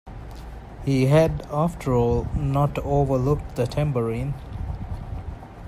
He 0.83 1.05
had 1.05 1.43
after 1.51 1.93
all 1.93 2.25
not 2.35 2.79
overlooked 2.79 3.55
the 3.55 3.67
tambourine. 3.67 4.33